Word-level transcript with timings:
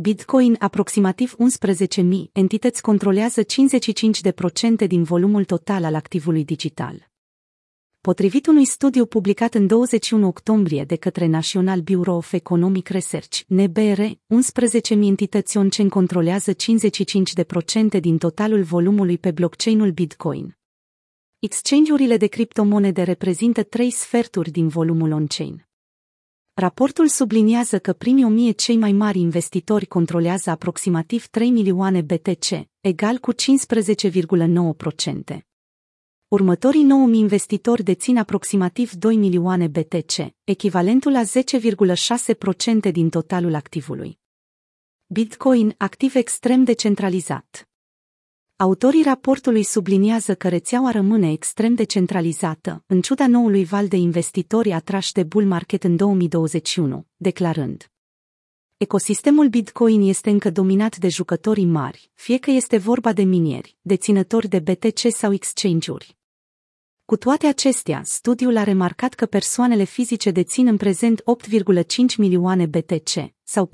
Bitcoin 0.00 0.56
aproximativ 0.58 1.36
11.000 1.98 2.32
entități 2.32 2.82
controlează 2.82 3.42
55% 3.42 4.86
din 4.86 5.02
volumul 5.02 5.44
total 5.44 5.84
al 5.84 5.94
activului 5.94 6.44
digital. 6.44 7.10
Potrivit 8.00 8.46
unui 8.46 8.64
studiu 8.64 9.06
publicat 9.06 9.54
în 9.54 9.66
21 9.66 10.26
octombrie 10.26 10.84
de 10.84 10.96
către 10.96 11.26
National 11.26 11.80
Bureau 11.80 12.16
of 12.16 12.32
Economic 12.32 12.88
Research, 12.88 13.40
NBR, 13.46 14.00
11.000 14.00 14.18
entități 14.88 15.56
on-chain 15.56 15.88
controlează 15.88 16.52
55% 16.52 18.00
din 18.00 18.18
totalul 18.18 18.62
volumului 18.62 19.18
pe 19.18 19.30
blockchain-ul 19.30 19.90
Bitcoin. 19.90 20.58
Exchange-urile 21.38 22.16
de 22.16 22.26
criptomonede 22.26 23.02
reprezintă 23.02 23.62
trei 23.62 23.90
sferturi 23.90 24.50
din 24.50 24.68
volumul 24.68 25.12
on-chain. 25.12 25.67
Raportul 26.60 27.08
subliniază 27.08 27.78
că 27.78 27.92
primii 27.92 28.24
1000 28.24 28.50
cei 28.50 28.76
mai 28.76 28.92
mari 28.92 29.18
investitori 29.18 29.86
controlează 29.86 30.50
aproximativ 30.50 31.26
3 31.26 31.50
milioane 31.50 32.00
BTC, 32.00 32.68
egal 32.80 33.18
cu 33.18 33.32
15,9%. 33.32 35.38
Următorii 36.28 36.82
9000 36.82 37.20
investitori 37.20 37.82
dețin 37.82 38.16
aproximativ 38.16 38.92
2 38.92 39.16
milioane 39.16 39.66
BTC, 39.66 40.34
echivalentul 40.44 41.12
la 41.12 41.22
10,6% 42.86 42.92
din 42.92 43.08
totalul 43.08 43.54
activului. 43.54 44.18
Bitcoin, 45.06 45.74
activ 45.76 46.14
extrem 46.14 46.64
de 46.64 46.72
centralizat. 46.72 47.67
Autorii 48.60 49.02
raportului 49.02 49.62
subliniază 49.62 50.34
că 50.34 50.48
rețeaua 50.48 50.90
rămâne 50.90 51.32
extrem 51.32 51.74
de 51.74 51.84
centralizată, 51.84 52.84
în 52.86 53.00
ciuda 53.00 53.26
noului 53.26 53.64
val 53.64 53.88
de 53.88 53.96
investitori 53.96 54.72
atrași 54.72 55.12
de 55.12 55.22
bull 55.22 55.46
market 55.46 55.84
în 55.84 55.96
2021, 55.96 57.06
declarând 57.16 57.90
Ecosistemul 58.76 59.48
Bitcoin 59.48 60.08
este 60.08 60.30
încă 60.30 60.50
dominat 60.50 60.96
de 60.96 61.08
jucătorii 61.08 61.64
mari, 61.64 62.10
fie 62.14 62.38
că 62.38 62.50
este 62.50 62.76
vorba 62.76 63.12
de 63.12 63.22
minieri, 63.22 63.76
deținători 63.80 64.48
de 64.48 64.58
BTC 64.58 64.98
sau 65.10 65.32
exchange-uri. 65.32 66.16
Cu 67.04 67.16
toate 67.16 67.46
acestea, 67.46 68.02
studiul 68.04 68.56
a 68.56 68.62
remarcat 68.62 69.14
că 69.14 69.26
persoanele 69.26 69.84
fizice 69.84 70.30
dețin 70.30 70.66
în 70.66 70.76
prezent 70.76 71.22
8,5 71.22 71.84
milioane 72.16 72.66
BTC, 72.66 73.10
sau 73.42 73.68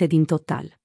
45,1% 0.00 0.06
din 0.06 0.24
total. 0.24 0.79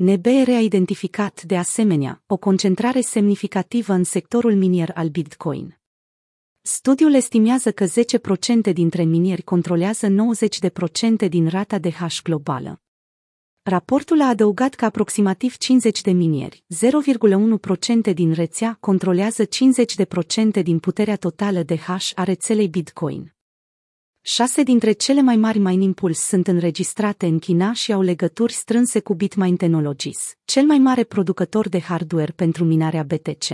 NBR 0.00 0.50
a 0.50 0.60
identificat, 0.60 1.42
de 1.42 1.56
asemenea, 1.56 2.22
o 2.26 2.36
concentrare 2.36 3.00
semnificativă 3.00 3.92
în 3.92 4.04
sectorul 4.04 4.54
minier 4.54 4.90
al 4.94 5.08
Bitcoin. 5.08 5.78
Studiul 6.60 7.14
estimează 7.14 7.72
că 7.72 7.86
10% 7.86 8.72
dintre 8.72 9.02
minieri 9.02 9.42
controlează 9.42 10.06
90% 11.24 11.28
din 11.28 11.48
rata 11.48 11.78
de 11.78 11.90
hash 11.90 12.22
globală. 12.22 12.82
Raportul 13.62 14.20
a 14.20 14.28
adăugat 14.28 14.74
că 14.74 14.84
aproximativ 14.84 15.56
50 15.56 16.00
de 16.00 16.10
minieri, 16.10 16.64
0,1% 18.08 18.14
din 18.14 18.32
rețea, 18.32 18.76
controlează 18.80 19.44
50% 19.44 20.62
din 20.62 20.78
puterea 20.78 21.16
totală 21.16 21.62
de 21.62 21.76
hash 21.76 22.12
a 22.14 22.22
rețelei 22.22 22.68
Bitcoin. 22.68 23.37
Șase 24.30 24.62
dintre 24.62 24.92
cele 24.92 25.20
mai 25.20 25.36
mari 25.36 25.58
mining 25.58 25.94
pools 25.94 26.18
sunt 26.18 26.46
înregistrate 26.46 27.26
în 27.26 27.38
China 27.38 27.72
și 27.72 27.92
au 27.92 28.00
legături 28.00 28.52
strânse 28.52 29.00
cu 29.00 29.14
Bitmain 29.14 29.56
Technologies, 29.56 30.34
cel 30.44 30.64
mai 30.64 30.78
mare 30.78 31.04
producător 31.04 31.68
de 31.68 31.80
hardware 31.80 32.32
pentru 32.36 32.64
minarea 32.64 33.02
BTC. 33.02 33.44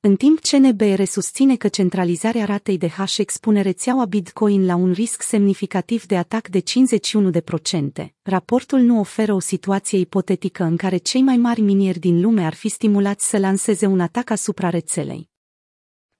În 0.00 0.16
timp 0.16 0.40
ce 0.40 0.56
NBR 0.56 1.02
susține 1.02 1.56
că 1.56 1.68
centralizarea 1.68 2.44
ratei 2.44 2.78
de 2.78 2.88
hash 2.88 3.16
expune 3.16 3.60
rețeaua 3.60 4.04
Bitcoin 4.04 4.66
la 4.66 4.74
un 4.74 4.92
risc 4.92 5.22
semnificativ 5.22 6.06
de 6.06 6.16
atac 6.16 6.48
de 6.48 6.62
51%, 8.02 8.06
raportul 8.22 8.80
nu 8.80 8.98
oferă 8.98 9.34
o 9.34 9.40
situație 9.40 9.98
ipotetică 9.98 10.62
în 10.64 10.76
care 10.76 10.96
cei 10.96 11.22
mai 11.22 11.36
mari 11.36 11.60
minieri 11.60 11.98
din 11.98 12.20
lume 12.20 12.44
ar 12.44 12.54
fi 12.54 12.68
stimulați 12.68 13.28
să 13.28 13.38
lanseze 13.38 13.86
un 13.86 14.00
atac 14.00 14.30
asupra 14.30 14.68
rețelei. 14.68 15.31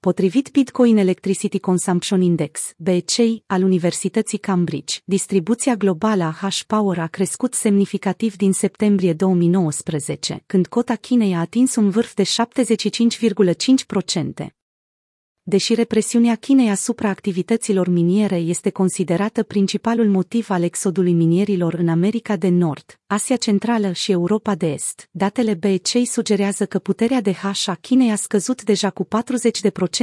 Potrivit 0.09 0.51
Bitcoin 0.51 0.97
Electricity 0.97 1.59
Consumption 1.59 2.21
Index, 2.21 2.73
BCI, 2.77 3.43
al 3.47 3.63
Universității 3.63 4.39
Cambridge, 4.39 4.99
distribuția 5.05 5.75
globală 5.75 6.25
a 6.25 6.31
H-Power 6.31 6.99
a 6.99 7.07
crescut 7.07 7.55
semnificativ 7.55 8.37
din 8.37 8.53
septembrie 8.53 9.13
2019, 9.13 10.43
când 10.47 10.67
cota 10.67 10.95
Chinei 10.95 11.35
a 11.35 11.41
atins 11.41 11.77
un 11.77 11.91
vârf 11.91 12.15
de 12.15 12.23
75,5%. 12.23 14.62
Deși 15.45 15.75
represiunea 15.75 16.35
Chinei 16.35 16.71
asupra 16.71 17.09
activităților 17.09 17.89
miniere 17.89 18.37
este 18.37 18.71
considerată 18.71 19.43
principalul 19.43 20.09
motiv 20.09 20.51
al 20.51 20.63
exodului 20.63 21.13
minierilor 21.13 21.75
în 21.75 21.89
America 21.89 22.37
de 22.37 22.49
Nord, 22.49 23.01
Asia 23.07 23.37
Centrală 23.37 23.93
și 23.93 24.13
Europa 24.13 24.55
de 24.55 24.67
Est, 24.67 25.09
datele 25.11 25.55
BCI 25.55 26.05
sugerează 26.05 26.67
că 26.67 26.79
puterea 26.79 27.21
de 27.21 27.33
hash 27.33 27.69
a 27.69 27.75
Chinei 27.75 28.11
a 28.11 28.17
scăzut 28.17 28.63
deja 28.63 28.91
cu 28.91 29.05
40% 29.05 29.09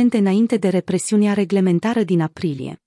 înainte 0.09 0.57
de 0.57 0.67
represiunea 0.67 1.33
reglementară 1.33 2.03
din 2.03 2.22
aprilie. 2.22 2.81